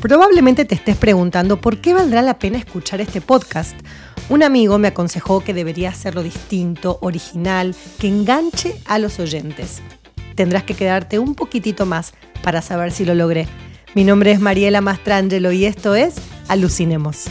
[0.00, 3.76] Probablemente te estés preguntando por qué valdrá la pena escuchar este podcast.
[4.28, 9.82] Un amigo me aconsejó que debería hacerlo distinto, original, que enganche a los oyentes.
[10.36, 12.14] Tendrás que quedarte un poquitito más
[12.44, 13.48] para saber si lo logré.
[13.96, 16.14] Mi nombre es Mariela Mastrangelo y esto es
[16.46, 17.24] Alucinemos.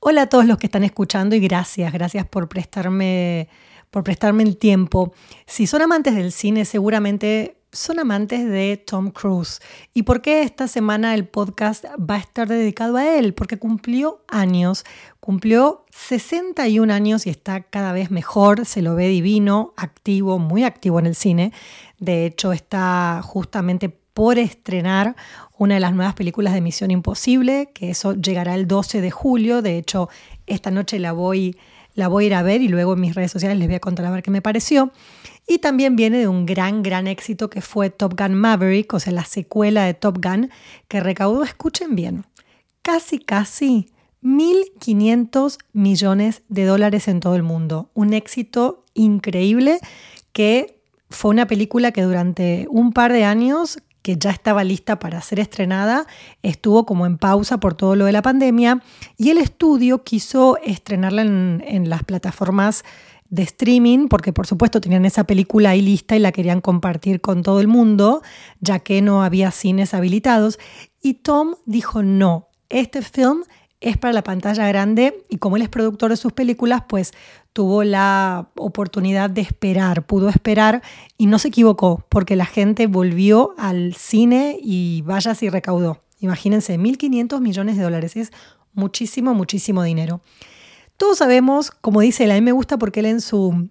[0.00, 3.48] Hola a todos los que están escuchando y gracias, gracias por prestarme,
[3.90, 5.12] por prestarme el tiempo.
[5.46, 9.60] Si son amantes del cine, seguramente son amantes de Tom Cruise.
[9.92, 13.34] ¿Y por qué esta semana el podcast va a estar dedicado a él?
[13.34, 14.84] Porque cumplió años,
[15.20, 20.98] cumplió 61 años y está cada vez mejor, se lo ve divino, activo, muy activo
[20.98, 21.52] en el cine.
[21.98, 25.14] De hecho, está justamente por estrenar
[25.58, 29.60] una de las nuevas películas de Misión Imposible, que eso llegará el 12 de julio.
[29.60, 30.08] De hecho,
[30.46, 31.58] esta noche la voy,
[31.96, 33.80] la voy a ir a ver y luego en mis redes sociales les voy a
[33.80, 34.92] contar a ver qué me pareció.
[35.48, 39.12] Y también viene de un gran, gran éxito que fue Top Gun Maverick, o sea,
[39.12, 40.50] la secuela de Top Gun,
[40.88, 42.24] que recaudó, escuchen bien,
[42.82, 43.88] casi, casi
[44.22, 47.90] 1.500 millones de dólares en todo el mundo.
[47.94, 49.78] Un éxito increíble
[50.32, 55.20] que fue una película que durante un par de años que ya estaba lista para
[55.20, 56.06] ser estrenada,
[56.44, 58.80] estuvo como en pausa por todo lo de la pandemia
[59.16, 62.84] y el estudio quiso estrenarla en, las plataformas
[63.30, 67.42] de streaming, porque por supuesto tenían esa película ahí lista y la querían compartir con
[67.42, 68.22] todo el mundo,
[68.60, 70.60] ya que no había cines habilitados.
[71.02, 73.42] Y Tom dijo, no, este film
[73.80, 77.12] es para la pantalla grande y como él es productor de sus películas, pues
[77.56, 80.82] tuvo la oportunidad de esperar, pudo esperar
[81.16, 86.02] y no se equivocó porque la gente volvió al cine y vaya si recaudó.
[86.20, 88.30] Imagínense, 1.500 millones de dólares es
[88.74, 90.20] muchísimo, muchísimo dinero.
[90.98, 93.70] Todos sabemos, como dice él, a mí me gusta porque él en su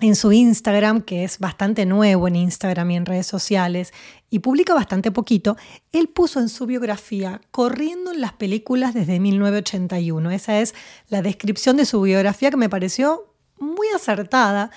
[0.00, 3.92] en su Instagram, que es bastante nuevo en Instagram y en redes sociales,
[4.28, 5.56] y publica bastante poquito,
[5.92, 10.30] él puso en su biografía corriendo en las películas desde 1981.
[10.32, 10.74] Esa es
[11.08, 14.70] la descripción de su biografía que me pareció muy acertada,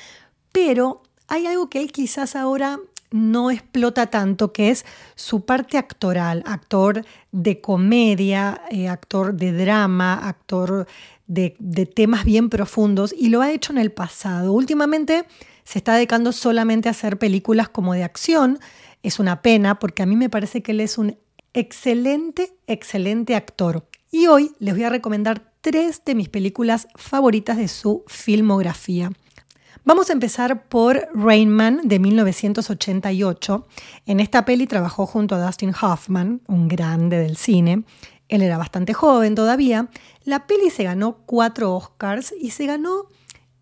[0.52, 2.80] pero hay algo que él quizás ahora
[3.12, 4.86] no explota tanto, que es
[5.16, 10.88] su parte actoral, actor de comedia, eh, actor de drama, actor
[11.28, 11.56] de,
[11.94, 14.54] temas bien profundos y lo ha hecho en el pasado.
[14.54, 15.26] Últimamente
[15.64, 18.60] se está dedicando solamente a hacer películas como de acción.
[19.04, 21.18] Es una pena porque a mí me parece que él es un
[21.54, 23.86] excelente, excelente actor.
[24.12, 29.12] Y hoy les voy a recomendar tres de mis películas favoritas de su filmografía.
[29.88, 33.68] Vamos a empezar por Rain Man de 1988.
[34.06, 37.86] En esta peli trabajó junto a Dustin Hoffman, un grande del cine.
[38.28, 39.88] Él era bastante joven todavía.
[40.26, 43.08] La peli se ganó cuatro Oscars y se ganó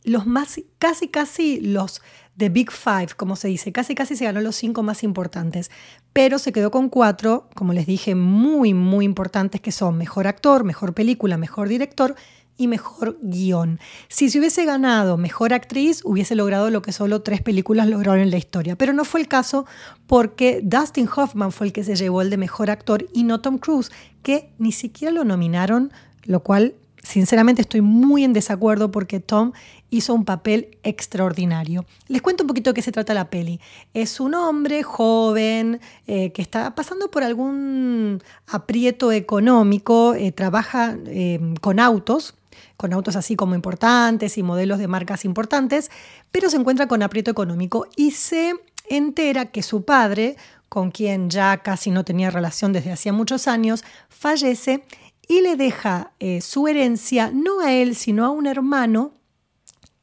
[0.04, 2.02] los más, casi, casi los
[2.38, 5.70] The Big Five, como se dice, casi, casi se ganó los cinco más importantes,
[6.12, 10.64] pero se quedó con cuatro, como les dije, muy, muy importantes, que son Mejor Actor,
[10.64, 12.16] Mejor Película, Mejor Director
[12.58, 13.80] y mejor guion.
[14.08, 18.32] Si se hubiese ganado mejor actriz, hubiese logrado lo que solo tres películas lograron en
[18.32, 18.76] la historia.
[18.76, 19.66] Pero no fue el caso
[20.08, 23.58] porque Dustin Hoffman fue el que se llevó el de mejor actor y no Tom
[23.58, 23.92] Cruise,
[24.24, 25.92] que ni siquiera lo nominaron,
[26.24, 29.54] lo cual sinceramente estoy muy en desacuerdo porque Tom
[29.90, 31.86] hizo un papel extraordinario.
[32.08, 33.60] Les cuento un poquito de qué se trata la peli.
[33.94, 41.40] Es un hombre joven eh, que está pasando por algún aprieto económico, eh, trabaja eh,
[41.62, 42.36] con autos,
[42.78, 45.92] con autos así como importantes y modelos de marcas importantes,
[46.32, 48.54] pero se encuentra con aprieto económico y se
[48.90, 50.38] entera que su padre,
[50.70, 54.84] con quien ya casi no tenía relación desde hacía muchos años, fallece
[55.28, 59.14] y le deja eh, su herencia no a él, sino a un hermano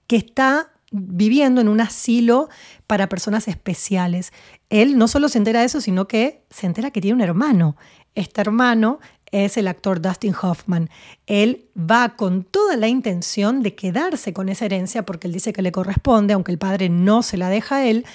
[0.07, 2.49] que está viviendo en un asilo
[2.87, 4.33] para personas especiales.
[4.69, 7.77] Él no solo se entera de eso, sino que se entera que tiene un hermano.
[8.15, 9.01] Este hermano
[9.33, 10.91] es el actor Dustin Hoffman.
[11.27, 15.63] Él va con toda la intención de quedarse con esa herencia porque él dice que
[15.63, 18.07] le corresponde, aunque el padre no se la deja a él,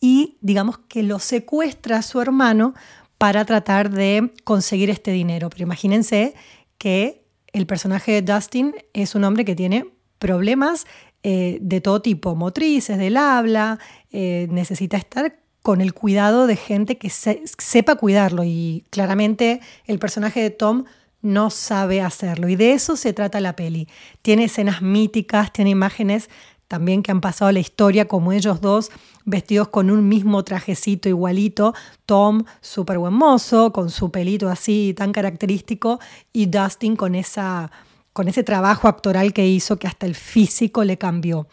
[0.00, 2.74] y digamos que lo secuestra a su hermano
[3.18, 5.48] para tratar de conseguir este dinero.
[5.50, 6.34] Pero imagínense
[6.78, 9.86] que el personaje de Dustin es un hombre que tiene
[10.18, 10.86] problemas
[11.22, 13.78] eh, de todo tipo, motrices, del habla,
[14.12, 20.40] eh, necesita estar con el cuidado de gente que sepa cuidarlo y claramente el personaje
[20.40, 20.84] de Tom
[21.22, 23.88] no sabe hacerlo y de eso se trata la peli.
[24.22, 26.30] Tiene escenas míticas, tiene imágenes
[26.68, 28.92] también que han pasado la historia como ellos dos
[29.24, 31.74] vestidos con un mismo trajecito igualito,
[32.04, 35.98] Tom súper buen mozo, con su pelito así tan característico
[36.32, 37.72] y Dustin con, esa,
[38.12, 41.48] con ese trabajo actoral que hizo que hasta el físico le cambió.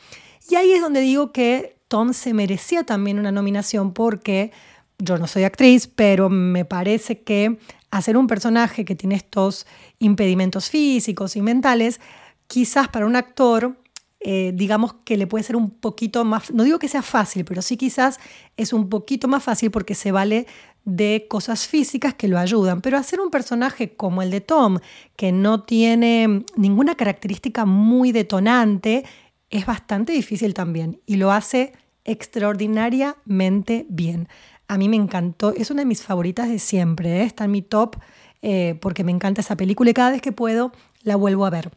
[0.52, 4.52] Y ahí es donde digo que Tom se merecía también una nominación porque
[4.98, 7.60] yo no soy actriz, pero me parece que
[7.92, 9.68] hacer un personaje que tiene estos
[10.00, 12.02] impedimentos físicos y mentales,
[12.48, 13.78] quizás para un actor,
[14.22, 17.62] eh, digamos que le puede ser un poquito más, no digo que sea fácil, pero
[17.62, 18.20] sí quizás
[18.58, 20.48] es un poquito más fácil porque se vale
[20.86, 22.82] de cosas físicas que lo ayudan.
[22.82, 24.80] Pero hacer un personaje como el de Tom,
[25.16, 29.06] que no tiene ninguna característica muy detonante,
[29.52, 31.74] es bastante difícil también y lo hace
[32.06, 34.28] extraordinariamente bien.
[34.68, 37.24] A mí me encantó, es una de mis favoritas de siempre, ¿eh?
[37.24, 37.98] está en mi top
[38.42, 40.72] eh, porque me encanta esa película y cada vez que puedo
[41.04, 41.72] la vuelvo a ver.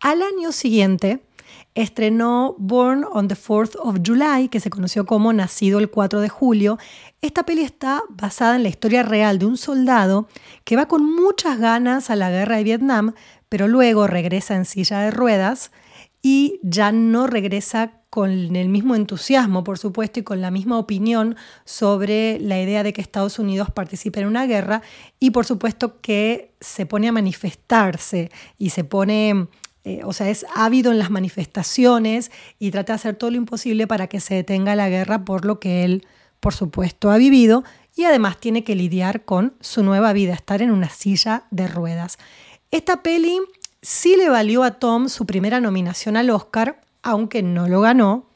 [0.00, 1.20] Al año siguiente
[1.74, 6.28] estrenó Born on the 4th of July, que se conoció como Nacido el 4 de
[6.28, 6.78] julio.
[7.20, 10.28] Esta peli está basada en la historia real de un soldado
[10.64, 13.14] que va con muchas ganas a la guerra de Vietnam,
[13.48, 15.70] pero luego regresa en silla de ruedas
[16.22, 21.36] y ya no regresa con el mismo entusiasmo, por supuesto, y con la misma opinión
[21.66, 24.80] sobre la idea de que Estados Unidos participe en una guerra
[25.20, 29.48] y, por supuesto, que se pone a manifestarse y se pone,
[29.84, 33.86] eh, o sea, es ávido en las manifestaciones y trata de hacer todo lo imposible
[33.86, 36.06] para que se detenga la guerra por lo que él,
[36.40, 37.64] por supuesto, ha vivido
[37.94, 42.16] y además tiene que lidiar con su nueva vida, estar en una silla de ruedas.
[42.70, 43.38] Esta peli
[43.82, 48.26] sí le valió a Tom su primera nominación al Oscar, aunque no lo ganó.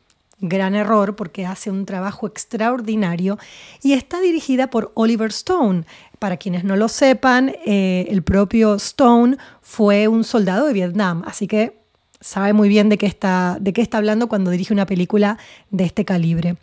[0.43, 3.38] Gran error porque hace un trabajo extraordinario
[3.82, 5.84] y está dirigida por Oliver Stone.
[6.19, 11.46] Para quienes no lo sepan, eh, el propio Stone fue un soldado de Vietnam, así
[11.46, 11.78] que
[12.20, 15.37] sabe muy bien de qué, está, de qué está hablando cuando dirige una película
[15.70, 16.56] de este calibre.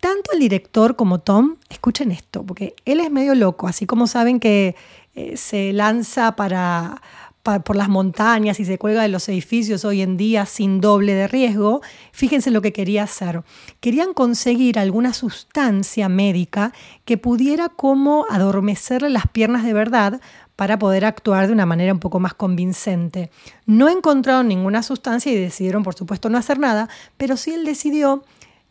[0.00, 4.40] Tanto el director como Tom, escuchen esto, porque él es medio loco, así como saben
[4.40, 4.76] que
[5.14, 7.02] eh, se lanza para,
[7.42, 11.26] por las montañas y se cuelga de los edificios hoy en día sin doble de
[11.26, 11.80] riesgo,
[12.12, 13.42] fíjense lo que quería hacer.
[13.80, 16.72] Querían conseguir alguna sustancia médica
[17.04, 20.20] que pudiera como adormecerle las piernas de verdad
[20.56, 23.30] para poder actuar de una manera un poco más convincente.
[23.64, 28.22] No encontraron ninguna sustancia y decidieron, por supuesto, no hacer nada, pero sí él decidió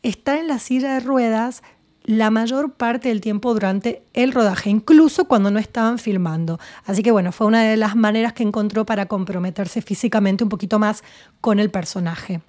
[0.04, 1.64] estar en la silla de ruedas
[2.10, 6.60] la mayor parte del tiempo durante el rodaje, incluso cuando no estaban filmando.
[6.86, 10.80] Así que bueno, fue una de las maneras que encontró para comprometerse físicamente un poquito
[10.80, 11.04] más
[11.40, 12.42] con el personaje.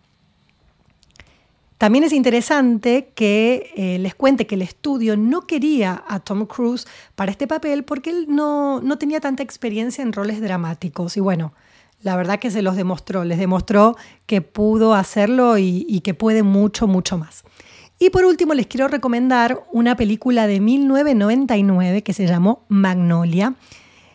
[1.76, 6.86] También es interesante que eh, les cuente que el estudio no quería a Tom Cruise
[7.14, 11.18] para este papel porque él no, tenía tanta experiencia en roles dramáticos.
[11.18, 11.52] Y bueno,
[12.00, 16.86] la verdad que se los demostró, les demostró que pudo hacerlo y que puede mucho,
[16.86, 17.44] mucho más.
[18.02, 23.56] Y por último les quiero recomendar una película de 1999 que se llamó Magnolia.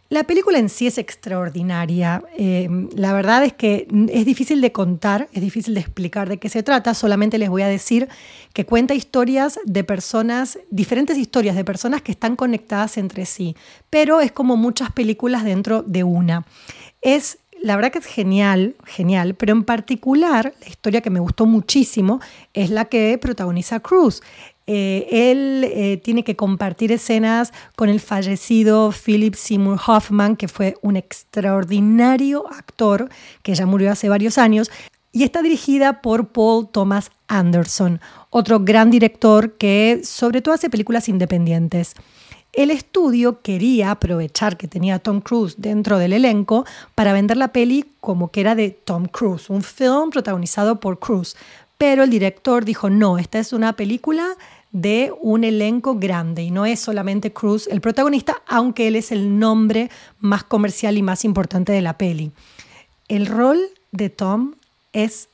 [0.10, 2.24] La película en sí es extraordinaria.
[2.36, 6.50] Eh, la verdad es que es difícil de contar, es difícil de explicar de qué
[6.50, 6.96] se trata.
[6.96, 8.10] Solamente les voy a decir
[8.54, 13.56] que cuenta historias de personas, diferentes historias de personas que están conectadas entre sí.
[13.92, 16.44] Pero es como muchas películas dentro de una.
[17.04, 21.48] Es la verdad que es genial, genial, pero en particular la historia que me gustó
[21.48, 22.22] muchísimo
[22.54, 24.22] es la que protagoniza Cruz.
[24.68, 30.76] Eh, él eh, tiene que compartir escenas con el fallecido Philip Seymour Hoffman, que fue
[30.84, 33.10] un extraordinario actor
[33.42, 34.70] que ya murió hace varios años,
[35.12, 38.00] y está dirigida por Paul Thomas Anderson,
[38.30, 41.96] otro gran director que sobre todo hace películas independientes.
[42.56, 47.50] El estudio quería aprovechar que tenía a Tom Cruise dentro del elenco para vender la
[47.50, 51.36] peli como que era de Tom Cruise, un film protagonizado por Cruise.
[51.78, 54.26] Pero el director dijo, no, esta es una película
[54.72, 59.38] de un elenco grande y no es solamente Cruise el protagonista, aunque él es el
[59.38, 62.32] nombre más comercial y más importante de la peli.
[63.10, 63.60] El rol
[63.92, 64.54] de Tom
[64.94, 65.28] es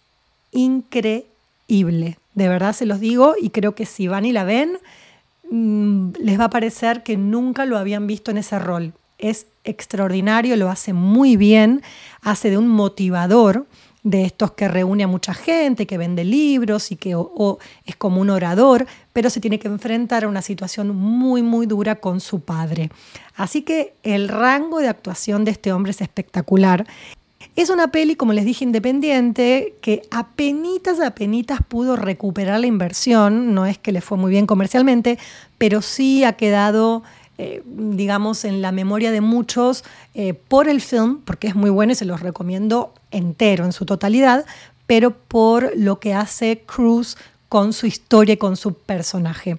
[0.52, 4.80] increíble, de verdad se los digo y creo que si van y la ven,
[5.52, 8.94] Mm, les va a parecer que nunca lo habían visto en ese rol.
[9.18, 11.84] Es extraordinario, lo hace muy bien,
[12.22, 13.68] hace de un motivador
[14.04, 17.16] de estos que reúne a mucha gente, que vende libros y que
[17.86, 21.98] es como un orador, pero se tiene que enfrentar a una situación muy, muy dura
[21.98, 22.90] con su padre.
[23.36, 26.88] Así que el rango de actuación de este hombre es espectacular.
[27.56, 33.66] Es una peli, como les dije, independiente, que apenas, apenas pudo recuperar la inversión, no
[33.66, 35.20] es que le fue muy bien comercialmente,
[35.58, 37.04] pero sí ha quedado,
[37.38, 41.92] eh, digamos, en la memoria de muchos eh, por el film, porque es muy bueno
[41.92, 44.46] y se los recomiendo entero, en su totalidad,
[44.88, 47.18] pero por lo que hace Cruz
[47.50, 49.58] con su historia y con su personaje.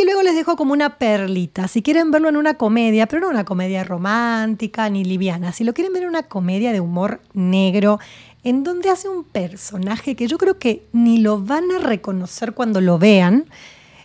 [0.00, 1.68] Y luego les dejo como una perlita.
[1.68, 5.74] Si quieren verlo en una comedia, pero no una comedia romántica ni liviana, si lo
[5.74, 8.00] quieren ver en una comedia de humor negro,
[8.42, 12.80] en donde hace un personaje que yo creo que ni lo van a reconocer cuando
[12.80, 13.44] lo vean.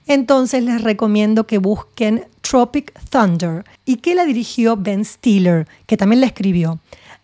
[0.06, 6.20] Entonces les recomiendo que busquen Tropic Thunder y que la dirigió Ben Stiller, que también
[6.20, 6.80] la escribió.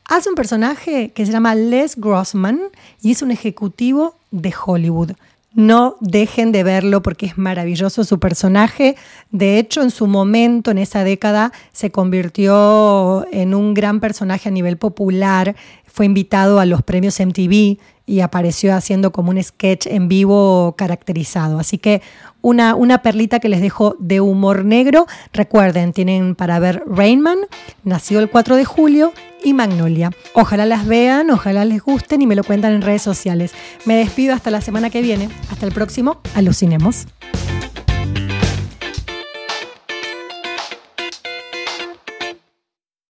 [0.06, 2.62] Hace un personaje que se llama Les Grossman
[3.02, 5.12] y es un ejecutivo de Hollywood.
[5.54, 8.96] No dejen de verlo porque es maravilloso su personaje.
[9.32, 14.52] De hecho, en su momento, en esa década, se convirtió en un gran personaje a
[14.52, 15.56] nivel popular.
[15.86, 21.60] Fue invitado a los premios MTV y apareció haciendo como un sketch en vivo caracterizado.
[21.60, 22.02] Así que
[22.42, 25.06] una, una perlita que les dejo de humor negro.
[25.34, 27.40] Recuerden, tienen para ver Rainman,
[27.84, 30.12] nació el 4 de julio, y Magnolia.
[30.34, 33.54] Ojalá las vean, ojalá les gusten y me lo cuentan en redes sociales.
[33.86, 35.30] Me despido hasta la semana que viene.
[35.50, 36.22] Hasta el próximo.
[36.36, 37.08] Alucinemos.